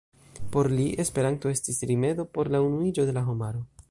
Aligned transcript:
Por 0.53 0.69
li 0.79 0.85
Esperanto 1.03 1.51
estis 1.57 1.79
rimedo 1.91 2.27
por 2.39 2.51
la 2.57 2.65
unuiĝo 2.71 3.09
de 3.11 3.17
la 3.21 3.27
homaro. 3.31 3.63